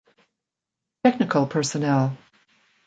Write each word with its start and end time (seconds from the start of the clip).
Technical 1.03 1.45
personnel 1.45 2.17